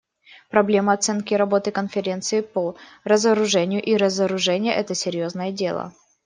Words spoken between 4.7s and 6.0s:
− это серьезное дело.